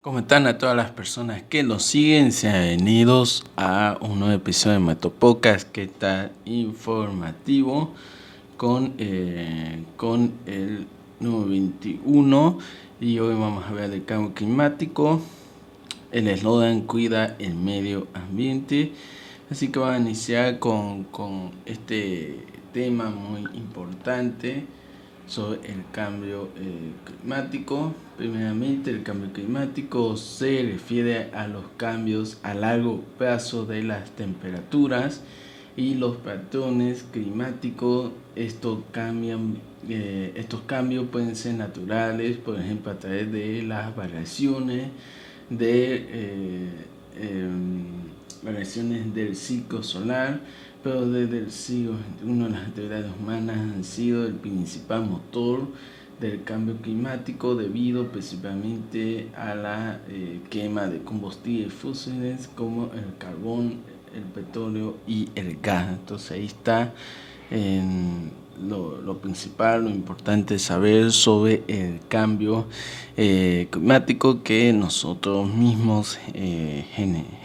¿Cómo 0.00 0.20
están 0.20 0.46
a 0.46 0.58
todas 0.58 0.76
las 0.76 0.92
personas 0.92 1.42
que 1.42 1.64
nos 1.64 1.82
siguen? 1.82 2.30
Sean 2.30 2.62
bienvenidos 2.62 3.42
a 3.56 3.98
un 4.00 4.20
nuevo 4.20 4.32
episodio 4.32 4.74
de 4.74 4.84
Metopocas 4.84 5.64
que 5.64 5.82
está 5.82 6.30
informativo 6.44 7.92
con, 8.56 8.94
eh, 8.98 9.82
con 9.96 10.34
el 10.46 10.86
número 11.18 11.50
21 11.50 12.58
y 13.00 13.18
hoy 13.18 13.34
vamos 13.34 13.64
a 13.66 13.72
ver 13.72 13.92
el 13.92 14.04
cambio 14.04 14.34
climático. 14.34 15.20
El 16.12 16.28
eslogan 16.28 16.82
cuida 16.82 17.34
el 17.40 17.56
medio 17.56 18.06
ambiente. 18.14 18.92
Así 19.50 19.72
que 19.72 19.80
vamos 19.80 19.96
a 19.96 19.98
iniciar 19.98 20.60
con, 20.60 21.02
con 21.04 21.50
este 21.66 22.46
tema 22.72 23.10
muy 23.10 23.40
importante 23.52 24.64
sobre 25.26 25.72
el 25.72 25.82
cambio 25.90 26.50
eh, 26.56 26.92
climático. 27.04 27.94
Primeramente, 28.18 28.90
el 28.90 29.04
cambio 29.04 29.32
climático 29.32 30.16
se 30.16 30.62
refiere 30.64 31.30
a 31.32 31.46
los 31.46 31.64
cambios 31.76 32.38
a 32.42 32.52
largo 32.52 33.04
plazo 33.16 33.64
de 33.64 33.84
las 33.84 34.10
temperaturas 34.10 35.22
y 35.76 35.94
los 35.94 36.16
patrones 36.16 37.04
climáticos. 37.12 38.10
Estos, 38.34 38.80
cambian, 38.90 39.58
eh, 39.88 40.32
estos 40.34 40.62
cambios 40.62 41.06
pueden 41.10 41.36
ser 41.36 41.54
naturales, 41.54 42.38
por 42.38 42.58
ejemplo, 42.58 42.90
a 42.90 42.98
través 42.98 43.30
de 43.30 43.62
las 43.62 43.94
variaciones 43.94 44.88
de 45.48 46.06
eh, 46.10 46.68
em, 47.20 47.84
variaciones 48.42 49.14
del 49.14 49.36
ciclo 49.36 49.82
solar 49.82 50.40
pero 50.82 51.08
desde 51.08 51.38
el 51.38 51.50
siglo 51.50 51.94
XXI 52.22 52.50
las 52.50 52.68
actividades 52.68 53.10
humanas 53.18 53.56
han 53.56 53.84
sido 53.84 54.26
el 54.26 54.34
principal 54.34 55.06
motor 55.06 55.68
del 56.20 56.42
cambio 56.42 56.76
climático 56.78 57.54
debido 57.54 58.08
principalmente 58.08 59.28
a 59.36 59.54
la 59.54 60.00
eh, 60.08 60.40
quema 60.50 60.86
de 60.86 60.98
combustibles 61.02 61.72
fósiles 61.72 62.48
como 62.48 62.90
el 62.92 63.16
carbón, 63.18 63.80
el 64.14 64.22
petróleo 64.22 64.96
y 65.06 65.28
el 65.34 65.58
gas. 65.60 65.88
Entonces 65.90 66.32
ahí 66.32 66.46
está 66.46 66.92
lo, 68.60 69.18
principal, 69.18 69.84
lo 69.84 69.90
importante 69.90 70.58
saber 70.58 71.12
sobre 71.12 71.62
el 71.68 72.00
cambio 72.08 72.66
eh, 73.16 73.68
climático 73.70 74.42
que 74.42 74.72
nosotros 74.72 75.48
mismos 75.52 76.18
eh, 76.34 76.84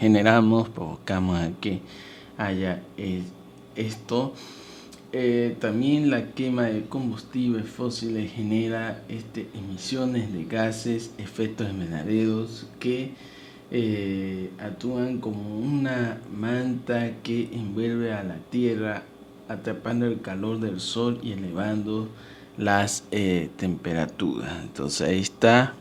generamos, 0.00 0.68
provocamos 0.68 1.38
a 1.38 1.50
que 1.60 1.80
haya 2.36 2.82
esto. 3.76 4.34
Eh, 5.16 5.54
también 5.60 6.10
la 6.10 6.32
quema 6.32 6.64
de 6.64 6.86
combustibles 6.86 7.68
fósiles 7.68 8.32
genera 8.32 9.00
este, 9.08 9.48
emisiones 9.54 10.32
de 10.32 10.44
gases, 10.44 11.12
efectos 11.18 11.70
invernaderos 11.70 12.66
que 12.80 13.12
eh, 13.70 14.50
actúan 14.58 15.20
como 15.20 15.60
una 15.60 16.20
manta 16.36 17.12
que 17.22 17.48
envuelve 17.52 18.12
a 18.12 18.24
la 18.24 18.38
Tierra, 18.50 19.04
atrapando 19.48 20.06
el 20.06 20.20
calor 20.20 20.58
del 20.58 20.80
Sol 20.80 21.20
y 21.22 21.30
elevando 21.30 22.08
las 22.56 23.04
eh, 23.12 23.50
temperaturas. 23.56 24.52
Entonces 24.64 25.08
ahí 25.08 25.20
está 25.20 25.74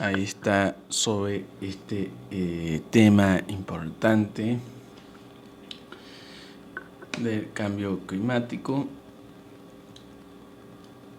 Ahí 0.00 0.22
está 0.22 0.76
sobre 0.88 1.44
este 1.60 2.10
tema 2.90 3.42
importante 3.48 4.58
del 7.18 7.50
cambio 7.52 8.00
climático. 8.06 8.86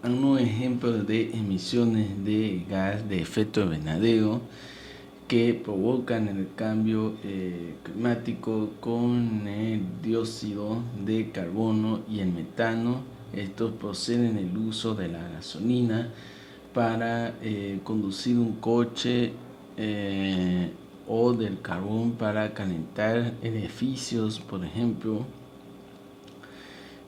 Unos 0.04 0.40
ejemplos 0.40 1.06
de 1.06 1.30
emisiones 1.30 2.24
de 2.24 2.64
gas 2.68 3.08
de 3.08 3.20
efecto 3.20 3.60
invernadero 3.60 4.40
que 5.28 5.54
provocan 5.54 6.28
el 6.28 6.48
cambio 6.56 7.14
eh, 7.22 7.74
climático 7.82 8.70
con 8.80 9.46
el 9.46 9.80
dióxido 10.02 10.82
de 11.04 11.30
carbono 11.30 12.00
y 12.10 12.20
el 12.20 12.32
metano. 12.32 13.02
Estos 13.32 13.72
proceden 13.72 14.34
del 14.36 14.56
uso 14.58 14.94
de 14.94 15.08
la 15.08 15.26
gasolina 15.28 16.10
para 16.74 17.34
eh, 17.40 17.80
conducir 17.84 18.38
un 18.38 18.56
coche 18.56 19.32
eh, 19.76 20.70
o 21.08 21.32
del 21.32 21.60
carbón 21.60 22.12
para 22.12 22.52
calentar 22.52 23.34
edificios, 23.42 24.38
por 24.38 24.64
ejemplo. 24.64 25.24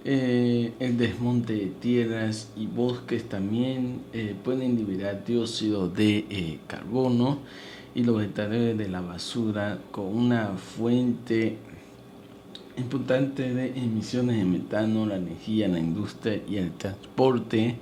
Eh, 0.07 0.73
el 0.81 0.99
desmonte 0.99 1.55
de 1.55 1.67
tierras 1.67 2.51
y 2.57 2.67
bosques 2.67 3.27
también 3.27 4.03
pueden 4.45 4.77
liberar 4.77 5.25
dióxido 5.25 5.89
de 5.89 6.59
carbono 6.67 7.39
y 7.95 8.05
los 8.05 8.19
vegetales 8.19 8.77
de 8.77 8.89
la 8.89 9.01
basura 9.01 9.79
con 9.91 10.07
una 10.07 10.49
fuente 10.59 11.57
importante 12.77 13.55
de 13.55 13.69
emisiones 13.79 14.37
de 14.37 14.45
metano, 14.45 15.07
la 15.07 15.17
energía, 15.17 15.69
la 15.69 15.79
industria 15.79 16.41
y 16.49 16.57
el 16.57 16.73
transporte. 16.73 17.77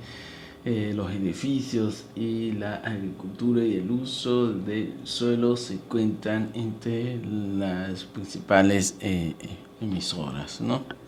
Eh, 0.65 0.93
los 0.95 1.11
edificios 1.11 2.05
y 2.15 2.53
la 2.53 2.77
agricultura 2.77 3.65
y 3.65 3.75
el 3.75 3.91
uso 3.91 4.53
del 4.53 4.95
suelo 5.03 5.57
se 5.57 5.79
cuentan 5.79 6.51
entre 6.55 7.21
las 7.27 8.05
principales 8.05 8.95
eh, 9.01 9.35
emisoras, 9.81 10.61
¿no? 10.61 11.02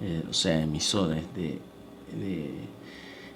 Eh, 0.00 0.22
o 0.28 0.32
sea, 0.32 0.62
emisores 0.62 1.24
de, 1.34 1.58
de, 2.18 2.50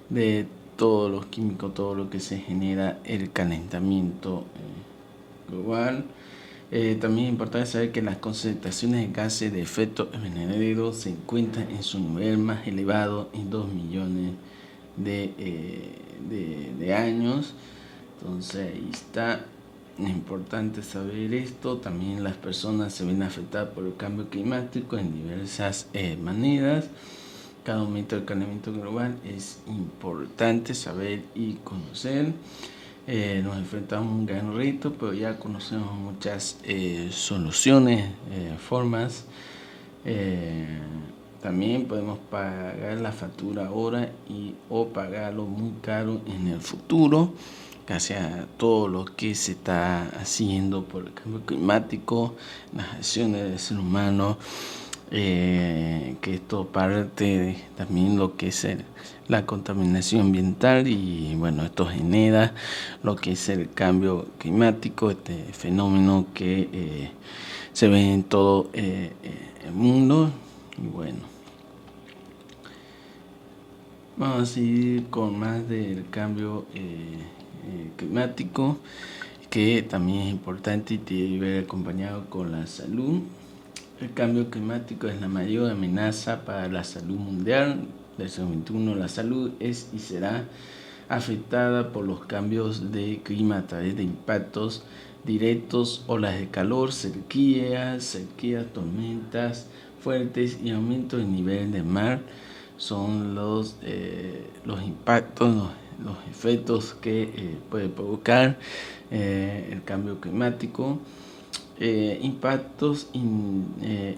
de 0.09 0.47
todos 0.77 1.11
los 1.11 1.27
químicos, 1.27 1.73
todo 1.73 1.95
lo 1.95 2.09
que 2.09 2.19
se 2.19 2.39
genera 2.39 2.99
el 3.03 3.31
calentamiento 3.31 4.45
global. 5.49 6.05
también 6.99 7.27
es 7.27 7.31
importante 7.31 7.67
saber 7.67 7.91
que 7.91 8.01
las 8.01 8.17
concentraciones 8.17 9.07
de 9.07 9.13
gases 9.13 9.53
de 9.53 9.61
efecto 9.61 10.09
invernadero 10.13 10.91
se 10.91 11.11
encuentran 11.11 11.69
en 11.69 11.83
su 11.83 11.99
nivel 11.99 12.39
más 12.39 12.67
elevado 12.67 13.29
en 13.33 13.49
2 13.49 13.71
millones 13.71 14.33
eh, 15.03 15.91
de, 16.29 16.71
de, 16.79 16.93
años. 16.93 17.53
Entonces 18.19 18.73
ahí 18.73 18.89
está. 18.91 19.45
Es 19.97 20.09
importante 20.09 20.83
saber 20.83 21.33
esto. 21.33 21.77
También 21.77 22.23
las 22.23 22.35
personas 22.35 22.93
se 22.93 23.05
ven 23.05 23.23
afectadas 23.23 23.69
por 23.69 23.85
el 23.85 23.95
cambio 23.95 24.29
climático 24.29 24.97
en 24.97 25.13
diversas 25.13 25.87
eh, 25.93 26.17
maneras. 26.17 26.85
Cada 27.63 27.79
aumento 27.79 28.15
del 28.15 28.25
calentamiento 28.25 28.73
global 28.73 29.17
es 29.23 29.59
importante 29.67 30.73
saber 30.73 31.23
y 31.33 31.53
conocer. 31.63 32.33
Eh, 33.07 33.41
nos 33.43 33.57
enfrentamos 33.57 34.07
a 34.07 34.15
un 34.15 34.25
gran 34.25 34.55
reto, 34.55 34.93
pero 34.93 35.13
ya 35.13 35.37
conocemos 35.39 35.93
muchas 35.93 36.57
soluciones, 37.11 38.11
formas. 38.59 39.25
También 41.45 41.85
podemos 41.85 42.17
pagar 42.31 42.97
la 43.01 43.11
factura 43.11 43.67
ahora 43.67 44.09
y 44.27 44.55
o 44.67 44.87
pagarlo 44.87 45.45
muy 45.45 45.73
caro 45.79 46.19
en 46.25 46.47
el 46.47 46.59
futuro, 46.59 47.33
casi 47.85 48.13
a 48.13 48.47
todo 48.57 48.87
lo 48.87 49.05
que 49.05 49.35
se 49.35 49.53
está 49.53 50.07
haciendo 50.19 50.83
por 50.83 51.05
el 51.05 51.13
cambio 51.13 51.41
climático, 51.45 52.35
las 52.73 52.93
acciones 52.95 53.43
del 53.43 53.59
ser 53.59 53.79
humano, 53.79 54.37
eh, 55.11 56.15
que 56.21 56.35
esto 56.35 56.67
parte 56.67 57.23
de 57.23 57.57
también 57.77 58.17
lo 58.17 58.35
que 58.35 58.47
es 58.47 58.67
la 59.27 59.45
contaminación 59.45 60.21
ambiental 60.21 60.87
y 60.87 61.35
bueno, 61.35 61.63
esto 61.63 61.85
genera 61.85 62.53
lo 63.03 63.15
que 63.15 63.33
es 63.33 63.49
el 63.49 63.71
cambio 63.71 64.27
climático, 64.39 65.11
este 65.11 65.35
fenómeno 65.53 66.27
que 66.33 66.69
eh, 66.73 67.11
se 67.73 67.87
ve 67.87 68.13
en 68.13 68.23
todo 68.23 68.69
eh, 68.73 69.11
el 69.63 69.73
mundo 69.73 70.31
y 70.77 70.87
bueno. 70.87 71.35
Vamos 74.17 74.43
a 74.43 74.45
seguir 74.45 75.07
con 75.09 75.37
más 75.37 75.67
del 75.67 76.05
cambio 76.09 76.65
eh, 76.73 77.17
eh, 77.67 77.89
climático, 77.95 78.77
que 79.49 79.81
también 79.83 80.21
es 80.23 80.31
importante 80.31 80.95
y 80.95 80.97
que 80.99 81.39
ver 81.39 81.63
acompañado 81.63 82.25
con 82.29 82.51
la 82.51 82.67
salud. 82.67 83.21
El 84.01 84.13
cambio 84.13 84.49
climático 84.49 85.07
es 85.07 85.19
la 85.21 85.27
mayor 85.27 85.71
amenaza 85.71 86.45
para 86.45 86.67
la 86.67 86.83
salud 86.83 87.17
mundial. 87.17 87.87
Del 88.17 88.29
siglo 88.29 88.49
XXI 88.49 88.95
la 88.95 89.07
salud 89.07 89.51
es 89.59 89.89
y 89.93 89.99
será 89.99 90.45
afectada 91.09 91.91
por 91.91 92.05
los 92.05 92.25
cambios 92.25 92.91
de 92.91 93.21
clima 93.23 93.57
a 93.57 93.67
través 93.67 93.95
de 93.95 94.03
impactos 94.03 94.83
directos, 95.23 96.03
olas 96.07 96.37
de 96.39 96.47
calor, 96.47 96.91
sequías, 96.91 98.03
sequías, 98.03 98.65
tormentas 98.73 99.67
fuertes 100.05 100.59
y 100.63 100.69
aumento 100.69 101.17
del 101.17 101.31
nivel 101.31 101.71
del 101.71 101.83
mar 101.83 102.19
son 102.77 103.33
los, 103.33 103.77
eh, 103.81 104.45
los 104.65 104.83
impactos, 104.83 105.69
efectos 106.29 106.93
que 106.93 107.23
eh, 107.23 107.57
puede 107.69 107.89
provocar 107.89 108.57
eh, 109.11 109.69
el 109.71 109.83
cambio 109.83 110.19
climático. 110.19 110.99
impactos 111.79 113.07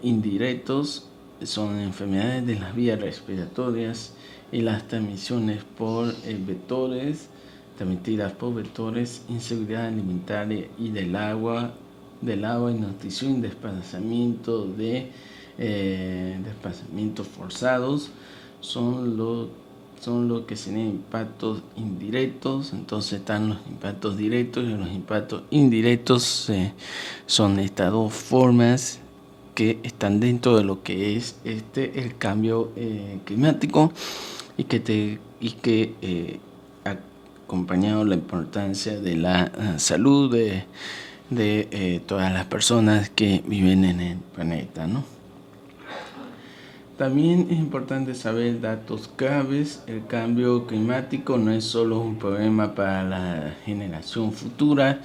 indirectos 0.04 1.08
son 1.44 1.80
enfermedades 1.80 2.46
de 2.46 2.56
las 2.56 2.76
vías 2.76 3.00
respiratorias 3.00 4.14
y 4.52 4.62
las 4.62 4.88
transmisiones 4.88 5.64
por 5.64 6.14
vectores 6.24 7.30
transmitidas 7.78 8.34
por 8.34 8.56
vectores, 8.56 9.22
inseguridad 9.30 9.86
alimentaria 9.86 10.68
y 10.78 10.90
del 10.90 11.16
agua, 11.16 11.74
del 12.22 12.44
agua, 12.44 12.72
nutrición 12.72 13.38
y 13.38 13.42
desplazamiento 13.42 14.66
de 14.66 15.12
eh, 15.60 16.40
desplazamientos 16.44 17.28
forzados 17.28 18.10
son 18.60 19.16
los 19.16 19.50
son 20.00 20.28
lo 20.28 20.46
que 20.46 20.56
serían 20.56 20.88
impactos 20.88 21.62
indirectos, 21.76 22.74
entonces 22.74 23.20
están 23.20 23.50
los 23.50 23.58
impactos 23.68 24.18
directos 24.18 24.64
y 24.64 24.70
los 24.70 24.90
impactos 24.90 25.44
indirectos 25.50 26.50
eh, 26.50 26.74
son 27.26 27.60
estas 27.60 27.92
dos 27.92 28.14
formas 28.14 29.00
que 29.56 29.80
están 29.84 30.20
dentro 30.20 30.56
de 30.56 30.64
lo 30.64 30.84
que 30.84 31.16
es 31.16 31.38
este 31.44 32.00
el 32.00 32.18
cambio 32.18 32.72
eh, 32.76 33.20
climático 33.26 33.92
y 34.56 34.66
que 34.66 34.80
te 34.80 35.20
y 35.40 35.52
que 35.52 35.96
eh, 36.02 36.40
acompañado 36.84 38.06
la 38.06 38.16
importancia 38.16 39.00
de 39.00 39.16
la 39.16 39.80
salud 39.80 40.32
de, 40.32 40.66
de 41.30 42.02
todas 42.06 42.32
las 42.32 42.46
personas 42.46 43.10
que 43.10 43.44
viven 43.48 43.86
en 43.86 44.00
el 44.02 44.18
planeta, 44.18 44.86
¿no? 44.86 45.17
También 46.98 47.50
es 47.52 47.60
importante 47.60 48.16
saber 48.16 48.60
datos 48.60 49.08
claves. 49.16 49.84
El 49.86 50.08
cambio 50.08 50.66
climático 50.66 51.38
no 51.38 51.52
es 51.52 51.64
solo 51.64 52.00
un 52.00 52.18
problema 52.18 52.74
para 52.74 53.04
la 53.04 53.56
generación 53.66 54.32
futura, 54.32 55.02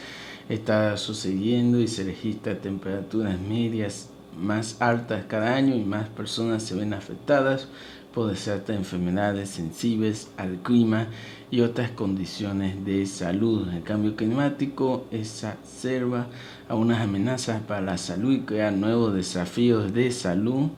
está 0.48 0.96
sucediendo 0.96 1.78
y 1.80 1.88
se 1.88 2.04
registra 2.04 2.58
temperaturas 2.58 3.38
medias 3.38 4.08
más 4.40 4.80
altas 4.80 5.26
cada 5.28 5.54
año 5.54 5.76
y 5.76 5.84
más 5.84 6.08
personas 6.08 6.62
se 6.62 6.74
ven 6.74 6.94
afectadas 6.94 7.68
por 8.14 8.34
ciertas 8.36 8.74
enfermedades 8.74 9.50
sensibles 9.50 10.30
al 10.38 10.62
clima 10.62 11.08
y 11.50 11.60
otras 11.60 11.90
condiciones 11.90 12.86
de 12.86 13.04
salud. 13.04 13.68
El 13.68 13.82
cambio 13.82 14.16
climático 14.16 15.04
exacerba 15.10 16.28
a 16.70 16.74
unas 16.74 17.02
amenazas 17.02 17.60
para 17.60 17.82
la 17.82 17.98
salud 17.98 18.32
y 18.32 18.40
crea 18.40 18.70
nuevos 18.70 19.12
desafíos 19.12 19.92
de 19.92 20.10
salud 20.10 20.70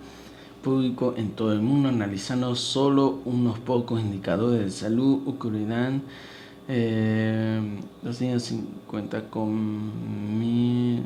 público 0.65 1.15
en 1.17 1.31
todo 1.33 1.53
el 1.53 1.61
mundo, 1.61 1.91
analizando 1.91 2.57
solo 2.57 3.21
unos 3.27 3.59
pocos 3.61 4.01
indicadores 4.01 4.65
de 4.65 4.71
salud, 4.71 5.29
ocurrirán 5.29 6.03
eh, 6.67 7.61
250 8.03 9.29
con 9.29 10.39
mil, 10.39 11.03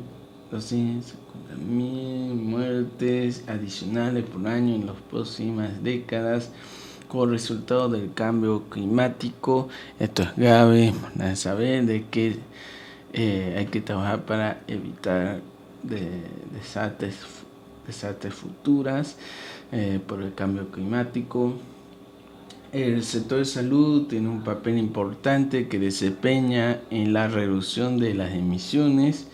mil 1.69 2.33
muertes 2.35 3.43
adicionales 3.47 4.23
por 4.23 4.47
año 4.47 4.75
en 4.75 4.85
las 4.87 4.95
próximas 5.11 5.83
décadas 5.83 6.49
como 7.09 7.25
resultado 7.25 7.89
del 7.89 8.13
cambio 8.13 8.63
climático. 8.69 9.67
Esto 9.99 10.23
es 10.23 10.35
grave, 10.37 10.93
de 11.15 11.35
saber 11.35 11.85
de 11.85 12.05
que 12.05 12.39
eh, 13.11 13.55
hay 13.57 13.65
que 13.65 13.81
trabajar 13.81 14.23
para 14.25 14.61
evitar 14.67 15.41
de, 15.83 16.23
desastres 16.53 17.15
desastres 17.89 18.33
futuras 18.33 19.17
eh, 19.71 19.99
por 20.05 20.21
el 20.21 20.33
cambio 20.33 20.71
climático. 20.71 21.53
El 22.71 23.03
sector 23.03 23.39
de 23.39 23.45
salud 23.45 24.07
tiene 24.07 24.29
un 24.29 24.43
papel 24.43 24.77
importante 24.77 25.67
que 25.67 25.79
desempeña 25.79 26.81
en 26.91 27.13
la 27.13 27.27
reducción 27.27 27.97
de 27.97 28.13
las 28.13 28.33
emisiones 28.33 29.27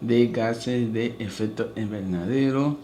de 0.00 0.26
gases 0.26 0.92
de 0.92 1.16
efecto 1.18 1.72
invernadero 1.76 2.76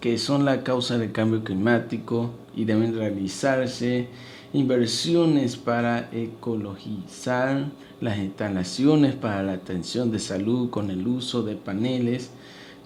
que 0.00 0.16
son 0.18 0.44
la 0.44 0.62
causa 0.62 0.96
del 0.96 1.12
cambio 1.12 1.42
climático 1.42 2.30
y 2.54 2.64
deben 2.64 2.94
realizarse 2.94 4.08
inversiones 4.52 5.56
para 5.56 6.08
ecologizar 6.12 7.66
las 8.00 8.18
instalaciones 8.18 9.14
para 9.14 9.42
la 9.42 9.52
atención 9.52 10.10
de 10.10 10.20
salud 10.20 10.70
con 10.70 10.90
el 10.90 11.06
uso 11.06 11.42
de 11.42 11.56
paneles 11.56 12.30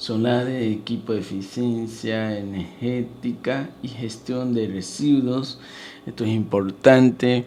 de 0.09 0.73
equipo 0.73 1.13
de 1.13 1.21
eficiencia 1.21 2.37
energética 2.37 3.71
y 3.83 3.89
gestión 3.89 4.53
de 4.53 4.67
residuos. 4.67 5.61
Esto 6.07 6.25
es 6.25 6.31
importante 6.31 7.45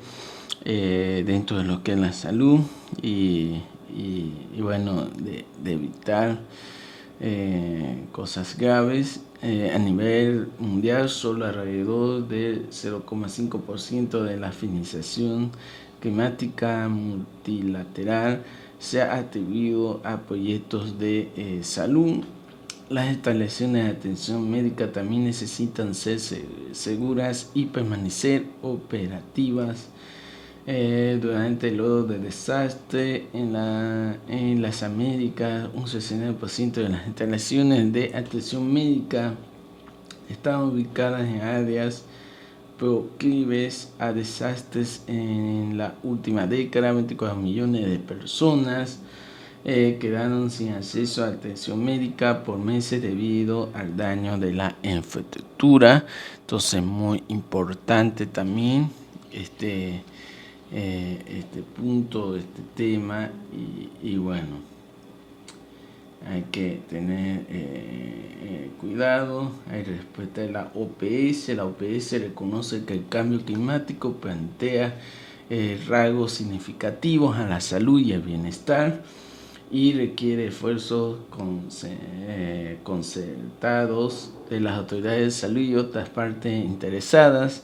eh, 0.64 1.24
dentro 1.26 1.58
de 1.58 1.66
lo 1.66 1.84
que 1.84 1.92
es 1.94 2.00
la 2.00 2.14
salud 2.14 2.62
y, 3.02 3.62
bueno, 4.58 5.06
de, 5.06 5.46
evitar 5.66 6.40
eh, 7.20 8.06
cosas 8.14 8.58
graves. 8.58 9.22
Eh, 9.42 9.72
a 9.76 9.78
nivel 9.78 10.48
mundial, 10.58 11.10
solo 11.10 11.46
alrededor 11.46 12.28
del 12.28 12.70
0,5% 12.70 14.24
de 14.24 14.38
la 14.38 14.54
financiación 14.54 15.52
climática 16.00 16.88
multilateral 16.88 18.44
se 18.80 19.02
ha 19.02 19.16
atribuido 19.16 20.00
a 20.04 20.22
proyectos 20.22 20.98
de 21.00 21.60
salud 21.64 22.24
las 22.90 23.12
instalaciones 23.12 23.86
de 23.86 23.92
atención 23.92 24.50
médica 24.50 24.92
también 24.92 25.24
necesitan 25.26 25.96
ser 25.96 26.20
seguras 26.72 27.50
y 27.54 27.66
permanecer 27.66 28.46
operativas 28.62 29.88
eh, 30.68 31.18
durante 31.22 31.70
el 31.70 31.78
lodo 31.78 32.04
de 32.04 32.20
desastre 32.20 33.28
en, 33.34 33.56
en 34.28 34.62
las 34.62 34.84
Américas. 34.84 35.70
Un 35.74 35.86
69% 35.86 36.74
de 36.74 36.90
las 36.90 37.08
instalaciones 37.08 37.92
de 37.92 38.16
atención 38.16 38.72
médica 38.72 39.34
están 40.30 40.62
ubicadas 40.64 41.28
en 41.28 41.42
áreas 41.42 42.04
proclives 42.78 43.94
a 44.00 44.12
desastres 44.12 45.04
en 45.08 45.78
la 45.78 45.96
última 46.04 46.46
década. 46.46 46.92
24 46.92 47.36
millones 47.40 47.88
de 47.88 48.00
personas 48.00 49.00
eh, 49.68 49.98
quedaron 50.00 50.52
sin 50.52 50.74
acceso 50.74 51.24
a 51.24 51.30
atención 51.30 51.84
médica 51.84 52.44
por 52.44 52.60
meses 52.60 53.02
debido 53.02 53.72
al 53.74 53.98
daño 53.98 54.38
de 54.38 54.54
la 54.54 54.76
infraestructura. 54.84 56.06
Entonces, 56.40 56.84
muy 56.84 57.24
importante 57.30 58.28
también 58.28 58.92
este, 59.32 60.04
eh, 60.72 61.20
este 61.28 61.64
punto, 61.64 62.38
este 62.38 62.62
tema. 62.76 63.32
Y, 64.04 64.18
bueno, 64.18 64.58
hay 66.30 66.44
que 66.52 66.82
tener 66.88 67.48
eh, 67.50 68.70
cuidado, 68.80 69.52
hay 69.72 69.82
que 69.82 69.94
respetar 69.94 70.52
la 70.52 70.72
OPS. 70.76 71.50
La 71.56 71.66
OPS 71.66 72.22
reconoce 72.22 72.86
que 72.86 72.94
el 72.94 73.08
cambio 73.08 73.44
climático 73.44 74.14
plantea 74.14 74.96
rasgos 75.88 76.34
significativos 76.34 77.38
a 77.38 77.48
la 77.48 77.62
salud 77.62 78.00
y 78.00 78.14
al 78.14 78.22
bienestar 78.22 79.02
y 79.76 79.92
requiere 79.92 80.48
esfuerzos 80.48 81.18
eh, 81.84 82.78
concertados 82.82 84.32
de 84.50 84.62
las 84.62 84.78
autoridades 84.78 85.26
de 85.26 85.32
salud 85.32 85.60
y 85.60 85.76
otras 85.76 86.08
partes 86.08 86.64
interesadas 86.64 87.62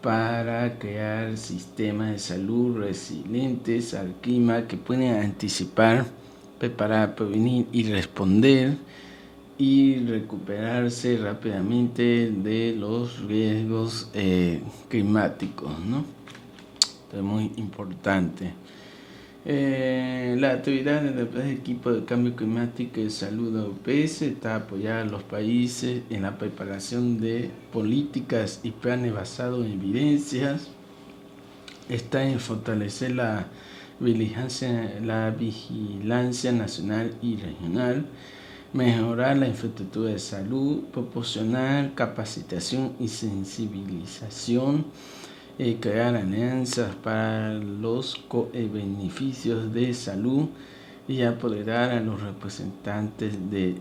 para 0.00 0.78
crear 0.78 1.36
sistemas 1.36 2.12
de 2.12 2.18
salud 2.20 2.78
resilientes 2.78 3.92
al 3.92 4.14
clima 4.22 4.66
que 4.66 4.78
pueden 4.78 5.14
anticipar, 5.14 6.06
preparar, 6.58 7.14
prevenir 7.14 7.66
y 7.70 7.82
responder 7.82 8.78
y 9.58 9.96
recuperarse 10.06 11.18
rápidamente 11.18 12.30
de 12.30 12.74
los 12.74 13.20
riesgos 13.24 14.08
eh, 14.14 14.62
climáticos. 14.88 15.70
¿no? 15.80 16.02
es 17.12 17.22
muy 17.22 17.52
importante. 17.56 18.54
Eh, 19.44 20.36
la 20.38 20.52
actividad 20.52 21.02
del 21.02 21.50
equipo 21.50 21.90
de 21.90 22.04
cambio 22.04 22.36
climático 22.36 23.00
y 23.00 23.10
salud 23.10 23.56
OPS 23.58 24.22
está 24.22 24.54
apoyada 24.54 25.02
a 25.02 25.04
los 25.04 25.24
países 25.24 26.02
en 26.10 26.22
la 26.22 26.38
preparación 26.38 27.20
de 27.20 27.50
políticas 27.72 28.60
y 28.62 28.70
planes 28.70 29.12
basados 29.12 29.66
en 29.66 29.72
evidencias. 29.72 30.68
Está 31.88 32.22
en 32.22 32.38
fortalecer 32.38 33.16
la 33.16 33.48
vigilancia, 33.98 35.00
la 35.02 35.30
vigilancia 35.30 36.52
nacional 36.52 37.16
y 37.20 37.36
regional, 37.36 38.06
mejorar 38.72 39.38
la 39.38 39.48
infraestructura 39.48 40.10
de 40.12 40.20
salud, 40.20 40.84
proporcionar 40.92 41.94
capacitación 41.94 42.92
y 43.00 43.08
sensibilización 43.08 44.86
eh, 45.58 45.78
crear 45.80 46.16
alianzas 46.16 46.94
para 46.94 47.54
los 47.54 48.20
beneficios 48.52 49.72
de 49.72 49.92
salud 49.94 50.48
y 51.08 51.22
apoderar 51.22 51.90
a 51.90 52.00
los 52.00 52.20
representantes 52.20 53.50
de 53.50 53.76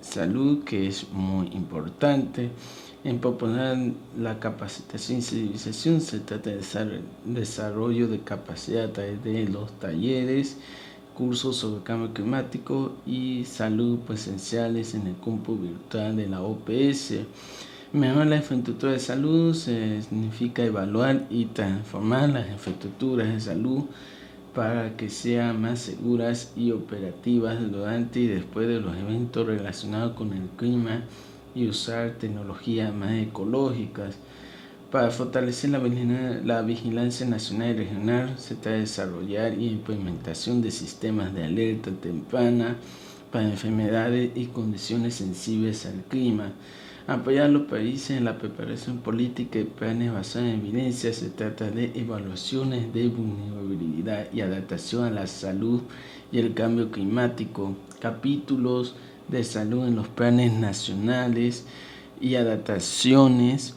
salud, 0.00 0.64
que 0.64 0.86
es 0.86 1.10
muy 1.10 1.48
importante. 1.48 2.50
En 3.04 3.20
proponer 3.20 3.92
la 4.18 4.40
capacitación 4.40 5.18
y 5.18 5.22
civilización 5.22 6.00
se 6.00 6.20
trata 6.20 6.50
de 6.50 7.02
desarrollo 7.24 8.08
de 8.08 8.20
capacidad 8.20 8.86
a 8.86 8.92
través 8.92 9.22
de 9.22 9.48
los 9.48 9.70
talleres, 9.78 10.56
cursos 11.14 11.56
sobre 11.56 11.82
cambio 11.82 12.12
climático 12.12 12.92
y 13.06 13.44
salud 13.44 14.00
presenciales 14.00 14.94
en 14.94 15.06
el 15.06 15.14
campo 15.24 15.56
virtual 15.56 16.16
de 16.16 16.28
la 16.28 16.42
OPS. 16.42 17.14
Mejorar 17.96 18.26
la 18.26 18.36
infraestructura 18.36 18.92
de 18.92 18.98
salud 18.98 19.54
significa 19.54 20.62
evaluar 20.62 21.24
y 21.30 21.46
transformar 21.46 22.28
las 22.28 22.46
infraestructuras 22.50 23.26
de 23.26 23.40
salud 23.40 23.84
para 24.54 24.98
que 24.98 25.08
sean 25.08 25.62
más 25.62 25.78
seguras 25.78 26.52
y 26.56 26.72
operativas 26.72 27.58
durante 27.72 28.20
y 28.20 28.26
después 28.26 28.68
de 28.68 28.82
los 28.82 28.94
eventos 28.98 29.46
relacionados 29.46 30.12
con 30.12 30.34
el 30.34 30.46
clima 30.58 31.04
y 31.54 31.68
usar 31.68 32.16
tecnologías 32.18 32.92
más 32.92 33.12
ecológicas. 33.12 34.16
Para 34.92 35.10
fortalecer 35.10 35.70
la, 35.70 36.60
vigilancia 36.60 37.24
nacional 37.24 37.70
y 37.70 37.78
regional, 37.78 38.34
se 38.36 38.56
trata 38.56 38.72
de 38.72 38.80
desarrollar 38.80 39.54
y 39.54 39.68
implementación 39.68 40.60
de 40.60 40.70
sistemas 40.70 41.32
de 41.32 41.44
alerta 41.44 41.90
temprana 41.92 42.76
enfermedades 43.44 44.30
y 44.34 44.46
condiciones 44.46 45.14
sensibles 45.14 45.86
al 45.86 46.02
clima 46.04 46.52
Apoyar 47.08 47.44
a 47.44 47.48
los 47.48 47.68
países 47.68 48.16
en 48.16 48.24
la 48.24 48.36
preparación 48.36 48.98
política 48.98 49.60
y 49.60 49.64
planes 49.64 50.12
basados 50.12 50.48
en 50.48 50.58
evidencia. 50.58 51.12
Se 51.12 51.30
trata 51.30 51.70
de 51.70 51.92
evaluaciones 51.94 52.92
de 52.92 53.06
vulnerabilidad 53.06 54.26
y 54.32 54.40
adaptación 54.40 55.04
a 55.04 55.10
la 55.10 55.28
salud 55.28 55.82
y 56.32 56.40
el 56.40 56.52
cambio 56.52 56.90
climático. 56.90 57.76
Capítulos 58.00 58.96
de 59.28 59.44
salud 59.44 59.86
en 59.86 59.94
los 59.94 60.08
planes 60.08 60.52
nacionales 60.52 61.64
y 62.20 62.34
adaptaciones. 62.34 63.74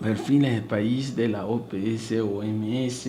Perfiles 0.00 0.56
de 0.56 0.62
país 0.62 1.14
de 1.14 1.28
la 1.28 1.46
OPS 1.46 2.10
OMS 2.10 3.06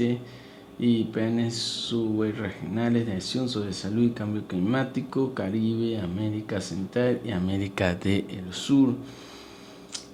y 0.79 1.05
planes 1.05 1.55
subregionales 1.55 3.07
de 3.07 3.13
acción 3.13 3.49
sobre 3.49 3.73
salud 3.73 4.03
y 4.03 4.11
cambio 4.11 4.43
climático, 4.47 5.33
Caribe, 5.33 5.99
América 5.99 6.61
Central 6.61 7.19
y 7.25 7.31
América 7.31 7.95
del 7.95 8.53
Sur. 8.53 8.93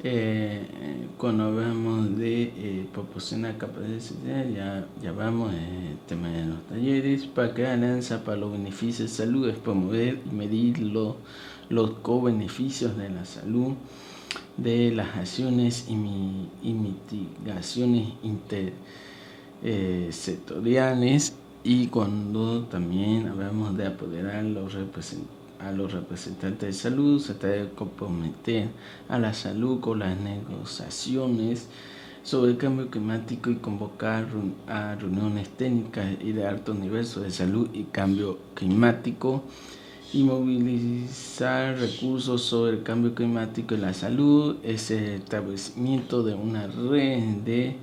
Eh, 0.06 0.62
cuando 1.18 1.46
hablamos 1.46 2.18
de 2.18 2.44
eh, 2.44 2.86
proporcionar 2.92 3.58
capacidad, 3.58 4.46
ya, 4.50 4.86
ya 5.02 5.12
vamos 5.14 5.54
el 5.54 5.98
tema 6.08 6.30
de 6.30 6.46
los 6.46 6.62
talleres. 6.68 7.26
Para 7.26 7.54
crear 7.54 7.74
alianza 7.74 8.24
para 8.24 8.38
los 8.38 8.52
beneficios 8.52 9.10
de 9.10 9.16
salud 9.16 9.50
es 9.50 9.58
promover 9.58 10.20
y 10.26 10.30
medir 10.34 10.80
los 10.80 11.16
co-beneficios 12.02 12.98
de 12.98 13.10
la 13.10 13.26
salud, 13.26 13.74
de 14.58 14.92
las 14.92 15.16
acciones 15.16 15.88
y 15.90 15.96
mitigaciones 16.74 18.10
inter 18.24 18.74
eh, 19.64 20.10
sectoriales 20.12 21.34
y 21.64 21.88
cuando 21.88 22.64
también 22.66 23.28
hablamos 23.28 23.78
de 23.78 23.88
apoderar 23.88 24.36
a 24.36 24.44
los, 24.44 24.76
a 25.60 25.72
los 25.72 25.94
representantes 25.94 26.68
de 26.68 26.74
salud, 26.74 27.22
se 27.22 27.36
trata 27.36 27.56
de 27.56 27.70
comprometer 27.70 28.68
a 29.08 29.18
la 29.18 29.34
salud 29.34 29.80
con 29.80 30.00
las 30.00 30.20
negociaciones 30.20 31.70
sobre 32.24 32.52
el 32.52 32.58
cambio 32.58 32.90
climático 32.90 33.50
y 33.50 33.56
convocar 33.56 34.28
a 34.68 34.96
reuniones 34.96 35.50
técnicas 35.50 36.08
y 36.20 36.34
de 36.34 36.46
alto 36.46 36.74
nivel 36.74 37.06
sobre 37.06 37.32
salud 37.32 37.70
y 37.74 37.84
cambio 37.84 38.40
climático 38.56 39.44
y 40.14 40.24
movilizar 40.24 41.78
recursos 41.78 42.44
sobre 42.44 42.74
el 42.74 42.84
cambio 42.84 43.16
climático 43.16 43.76
y 43.76 43.78
la 43.78 43.94
salud, 43.94 44.58
es 44.64 44.92
el 44.92 45.06
establecimiento 45.06 46.22
de 46.22 46.36
una 46.36 46.68
red 46.68 47.24
de 47.46 47.78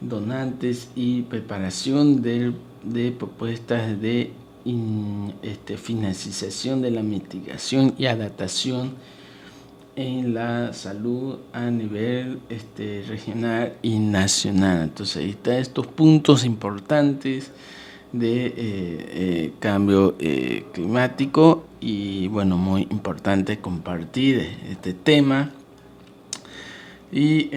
donantes 0.00 0.88
y 0.94 1.22
preparación 1.22 2.22
de, 2.22 2.52
propuestas 3.18 4.00
de 4.00 4.32
este, 5.42 5.76
financiación 5.76 6.82
de 6.82 6.90
la 6.90 7.02
mitigación 7.02 7.94
y 7.98 8.06
adaptación 8.06 8.92
en 9.96 10.32
la 10.32 10.72
salud 10.74 11.38
a 11.52 11.70
nivel 11.70 12.38
este, 12.48 13.04
regional 13.08 13.74
y 13.82 13.98
nacional. 13.98 14.82
Entonces 14.82 15.16
ahí 15.16 15.30
están 15.30 15.54
estos 15.54 15.88
puntos 15.88 16.44
importantes 16.44 17.50
de 18.12 18.46
eh, 18.46 18.54
eh, 18.56 19.52
cambio 19.58 20.14
eh, 20.18 20.64
climático 20.72 21.64
y 21.80 22.28
bueno, 22.28 22.56
muy 22.56 22.82
importante 22.90 23.58
compartir 23.58 24.56
este 24.70 24.94
tema. 24.94 25.50
Y 27.10 27.50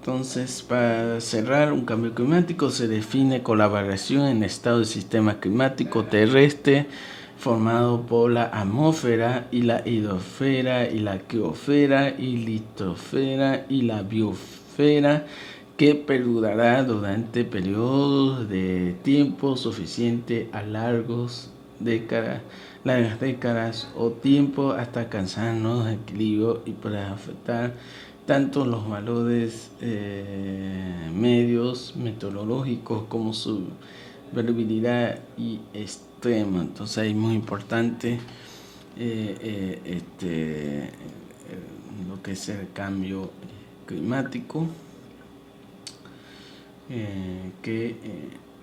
entonces, 0.00 0.62
para 0.62 1.20
cerrar, 1.20 1.74
un 1.74 1.84
cambio 1.84 2.14
climático 2.14 2.70
se 2.70 2.88
define 2.88 3.42
colaboración 3.42 4.28
en 4.28 4.42
estado 4.42 4.78
de 4.78 4.86
sistema 4.86 5.40
climático 5.40 6.04
terrestre 6.04 6.86
formado 7.36 8.06
por 8.06 8.30
la 8.30 8.44
atmósfera 8.44 9.46
y 9.50 9.60
la 9.60 9.86
hidrosfera 9.86 10.88
y 10.88 11.00
la 11.00 11.18
criosfera 11.18 12.14
y 12.18 12.38
litosfera 12.38 13.66
y 13.68 13.82
la 13.82 14.02
biosfera 14.02 15.26
que 15.76 15.94
perdurará 15.94 16.82
durante 16.82 17.44
periodos 17.44 18.48
de 18.48 18.96
tiempo 19.02 19.54
suficiente 19.58 20.48
a 20.52 20.62
largos 20.62 21.50
décadas, 21.78 22.40
largas 22.84 23.20
décadas 23.20 23.88
o 23.94 24.08
tiempo 24.12 24.72
hasta 24.72 25.00
alcanzar 25.00 25.52
nuevos 25.56 25.90
equilibrios 25.90 26.60
y 26.64 26.70
para 26.70 27.12
afectar 27.12 27.74
tanto 28.26 28.64
los 28.64 28.88
valores 28.88 29.70
eh, 29.80 31.10
medios 31.12 31.96
meteorológicos 31.96 33.04
como 33.08 33.32
su 33.34 33.68
variabilidad 34.32 35.18
y 35.36 35.60
extrema. 35.74 36.62
Entonces 36.62 37.08
es 37.08 37.14
muy 37.14 37.34
importante 37.34 38.20
eh, 38.96 39.36
eh, 39.40 39.80
este, 39.84 40.90
lo 42.08 42.22
que 42.22 42.32
es 42.32 42.48
el 42.48 42.70
cambio 42.72 43.30
climático 43.86 44.66
que, 47.62 47.96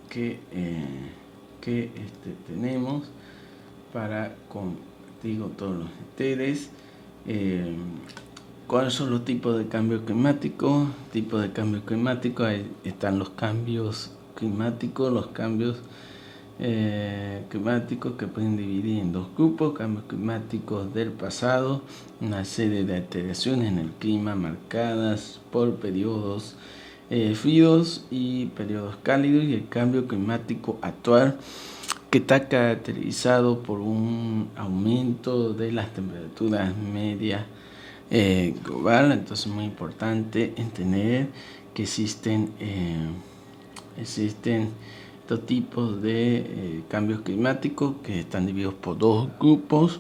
que, 0.10 0.40
que 1.62 1.84
este, 1.84 2.34
tenemos 2.48 3.10
para 3.94 4.36
contigo 4.50 5.50
todos 5.58 5.78
los 5.78 5.90
ustedes 6.10 6.70
¿Cuáles 8.68 8.96
son 8.96 9.12
los 9.12 9.24
tipos 9.24 9.58
de 9.58 9.68
cambio 9.68 10.04
climático? 10.04 10.88
Tipos 11.14 11.42
de 11.42 11.54
cambio 11.54 11.86
climático, 11.86 12.44
ahí 12.44 12.70
están 12.84 13.18
los 13.18 13.30
cambios 13.30 14.12
climáticos, 14.36 15.14
los 15.14 15.28
cambios 15.28 15.78
eh, 16.60 17.46
climáticos 17.48 18.18
que 18.18 18.28
pueden 18.28 18.58
dividir 18.58 19.00
en 19.00 19.14
dos 19.14 19.30
grupos, 19.38 19.74
cambios 19.78 20.04
climáticos 20.10 20.94
del 20.94 21.14
pasado, 21.14 21.82
una 22.20 22.44
serie 22.44 22.84
de 22.84 22.98
alteraciones 22.98 23.72
en 23.72 23.78
el 23.78 23.92
clima 23.92 24.36
marcadas 24.36 25.40
por 25.50 25.76
periodos 25.76 26.58
eh, 27.10 27.36
fríos 27.36 28.06
y 28.12 28.48
periodos 28.48 28.98
cálidos 29.02 29.46
y 29.46 29.54
el 29.54 29.70
cambio 29.70 30.10
climático 30.10 30.78
actual 30.82 31.38
que 32.10 32.18
está 32.18 32.50
caracterizado 32.50 33.64
por 33.64 33.80
un 33.80 34.50
aumento 34.58 35.54
de 35.54 35.72
las 35.72 35.94
temperaturas 35.94 36.76
medias 36.76 37.46
eh, 38.10 38.56
global, 38.64 39.12
entonces 39.12 39.48
es 39.48 39.52
muy 39.52 39.66
importante 39.66 40.54
entender 40.56 41.28
que 41.74 41.84
existen, 41.84 42.54
eh, 42.60 43.10
existen 43.98 44.70
dos 45.28 45.46
tipos 45.46 46.02
de 46.02 46.38
eh, 46.38 46.84
cambios 46.88 47.20
climáticos 47.20 47.96
que 48.04 48.22
están 48.22 48.46
divididos 48.46 48.76
por 48.76 48.98
dos 48.98 49.28
grupos, 49.38 50.00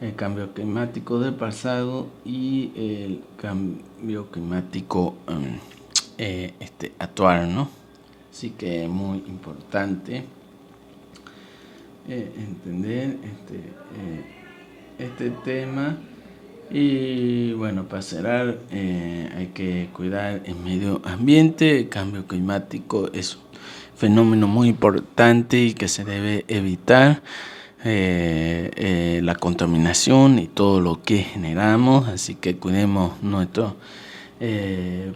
el 0.00 0.14
cambio 0.14 0.54
climático 0.54 1.20
del 1.20 1.34
pasado 1.34 2.06
y 2.24 2.72
el 2.76 3.22
cambio 3.36 4.30
climático 4.30 5.14
um, 5.28 5.58
este, 6.16 6.92
actual, 6.98 7.54
¿no? 7.54 7.68
Así 8.32 8.50
que 8.50 8.84
es 8.84 8.90
muy 8.90 9.18
importante 9.18 10.24
entender 12.08 13.18
este, 13.22 15.04
este 15.04 15.30
tema. 15.44 15.96
Y 16.70 17.52
bueno, 17.52 17.84
para 17.84 18.02
cerrar, 18.02 18.58
eh, 18.70 19.28
hay 19.36 19.46
que 19.48 19.88
cuidar 19.92 20.42
el 20.44 20.56
medio 20.56 21.00
ambiente. 21.04 21.80
El 21.80 21.88
cambio 21.88 22.26
climático 22.26 23.10
es 23.12 23.36
un 23.36 23.42
fenómeno 23.96 24.48
muy 24.48 24.68
importante 24.68 25.58
y 25.58 25.74
que 25.74 25.88
se 25.88 26.04
debe 26.04 26.44
evitar. 26.48 27.22
Eh, 27.86 28.70
eh, 28.76 29.20
la 29.22 29.34
contaminación 29.34 30.38
y 30.38 30.46
todo 30.46 30.80
lo 30.80 31.02
que 31.02 31.18
generamos, 31.18 32.08
así 32.08 32.34
que 32.34 32.56
cuidemos 32.56 33.22
nuestro 33.22 33.76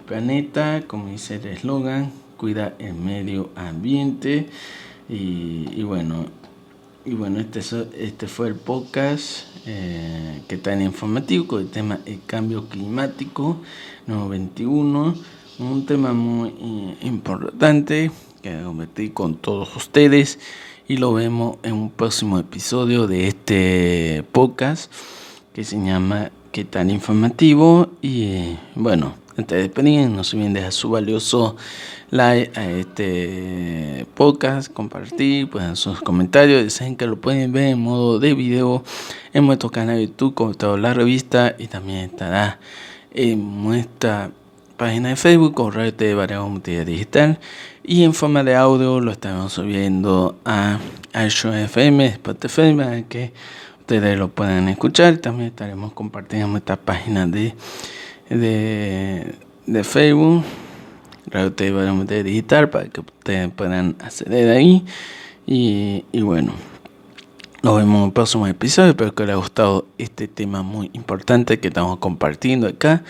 planeta, 0.05 0.83
como 0.87 1.09
dice 1.09 1.37
el 1.37 1.47
eslogan, 1.47 2.12
cuida 2.37 2.75
el 2.78 2.93
medio 2.93 3.49
ambiente 3.57 4.49
y 5.09 5.83
bueno, 5.83 6.26
y 7.09 7.15
bueno, 7.15 7.41
este, 7.41 7.61
este 7.97 8.27
fue 8.27 8.49
el 8.49 8.55
podcast 8.55 9.47
eh, 9.65 10.43
que 10.47 10.61
en 10.71 10.83
informativo 10.83 11.47
con 11.47 11.62
el 11.62 11.71
tema 11.71 12.00
el 12.05 12.21
cambio 12.27 12.69
climático 12.69 13.62
91. 14.07 15.15
Un 15.59 15.87
tema 15.87 16.12
muy 16.12 16.50
eh, 16.50 16.97
importante 17.07 18.11
que 18.43 18.62
compartí 18.62 19.09
con 19.09 19.37
todos 19.37 19.75
ustedes 19.75 20.38
y 20.87 20.99
lo 20.99 21.15
vemos 21.15 21.57
en 21.62 21.73
un 21.73 21.91
próximo 21.91 22.38
episodio 22.38 23.07
de 23.07 23.29
este 23.29 24.23
podcast 24.31 24.93
que 25.55 25.65
se 25.65 25.83
llama 25.83 26.31
¿Qué 26.53 26.67
tan 26.67 26.91
informativo? 26.91 27.88
Y 28.03 28.59
bueno, 28.75 29.15
de 29.47 29.57
despedir, 29.57 30.09
no 30.09 30.25
se 30.25 30.37
olviden 30.37 30.54
dejar 30.54 30.73
su 30.73 30.90
valioso 30.90 31.57
like 32.11 32.59
a 32.59 32.71
este 32.71 34.07
podcast, 34.14 34.73
compartir, 34.73 35.49
pueden 35.49 35.76
sus 35.76 36.00
comentarios, 36.00 36.73
saben 36.73 36.97
que 36.97 37.07
lo 37.07 37.21
pueden 37.21 37.52
ver 37.52 37.68
en 37.68 37.80
modo 37.80 38.18
de 38.18 38.35
video 38.35 38.83
en 39.33 39.47
nuestro 39.47 39.71
canal 39.71 39.97
de 39.97 40.07
YouTube, 40.07 40.35
como 40.35 40.54
toda 40.54 40.76
la 40.78 40.95
revista, 40.95 41.54
y 41.59 41.68
también 41.68 42.11
estará 42.11 42.59
en 43.12 43.62
nuestra 43.62 44.30
página 44.76 45.11
de 45.11 45.16
Facebook, 45.16 45.54
correo 45.54 45.92
de 45.92 46.14
Variados 46.14 46.50
Multimedia 46.50 46.85
Digital, 46.85 47.38
y 47.85 48.04
en 48.04 48.14
forma 48.14 48.42
de 48.45 48.54
audio 48.54 49.00
lo 49.00 49.12
estamos 49.12 49.52
subiendo 49.52 50.37
a 50.45 50.78
Show 51.28 51.52
FM, 51.52 52.07
Spotify, 52.07 52.75
para 52.75 53.02
que 53.02 53.33
ustedes 53.80 54.18
lo 54.18 54.28
puedan 54.28 54.68
escuchar. 54.68 55.16
También 55.16 55.49
estaremos 55.49 55.92
compartiendo 55.92 56.49
nuestra 56.49 56.76
página 56.76 57.26
de, 57.26 57.54
de, 58.30 59.35
de 59.66 59.85
Facebook 59.85 60.44
Radio 61.30 61.52
TV 61.52 62.23
Digital 62.23 62.70
para 62.70 62.88
que 62.88 63.00
ustedes 63.00 63.50
puedan 63.50 63.97
acceder 64.00 64.50
ahí. 64.56 64.85
Y, 65.47 66.04
bueno, 66.20 66.52
nos 67.62 67.76
vemos 67.76 68.00
en 68.00 68.06
el 68.06 68.12
próximo 68.12 68.47
episodio. 68.47 68.90
Espero 68.90 69.14
que 69.14 69.23
les 69.23 69.30
haya 69.30 69.38
gustado 69.38 69.87
este 69.97 70.28
tema 70.28 70.62
muy 70.62 70.90
importante 70.92 71.58
que 71.58 71.68
estamos 71.68 71.99
compartiendo 71.99 72.66
acá. 72.66 73.02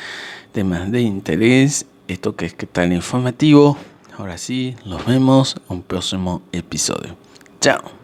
Temas 0.52 0.90
de 0.90 1.00
interés. 1.00 1.86
Esto 2.06 2.36
que 2.36 2.46
es 2.46 2.54
que 2.54 2.66
tal 2.66 2.92
informativo. 2.92 3.76
Ahora 4.16 4.38
sí, 4.38 4.76
nos 4.84 5.04
vemos 5.06 5.56
en 5.68 5.76
un 5.76 5.82
próximo 5.82 6.42
episodio. 6.52 7.16
Chao. 7.60 7.97